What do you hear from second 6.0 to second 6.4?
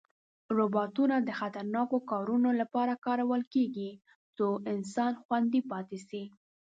شي.